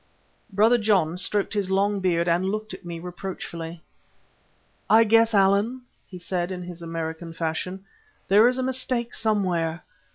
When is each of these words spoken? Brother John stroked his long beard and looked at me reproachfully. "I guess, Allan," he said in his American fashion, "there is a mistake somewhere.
Brother 0.51 0.79
John 0.79 1.15
stroked 1.19 1.53
his 1.53 1.69
long 1.69 1.99
beard 1.99 2.27
and 2.27 2.47
looked 2.49 2.73
at 2.73 2.83
me 2.83 2.97
reproachfully. 2.99 3.83
"I 4.89 5.03
guess, 5.03 5.35
Allan," 5.35 5.83
he 6.07 6.17
said 6.17 6.51
in 6.51 6.63
his 6.63 6.81
American 6.81 7.33
fashion, 7.33 7.85
"there 8.27 8.47
is 8.47 8.57
a 8.57 8.63
mistake 8.63 9.13
somewhere. 9.13 9.83